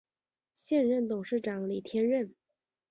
[0.55, 2.33] 现任董事长为李天任。